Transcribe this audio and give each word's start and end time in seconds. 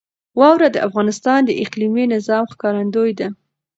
واوره 0.39 0.67
د 0.71 0.77
افغانستان 0.87 1.39
د 1.45 1.51
اقلیمي 1.63 2.05
نظام 2.13 2.43
ښکارندوی 2.53 3.11
ده. 3.19 3.27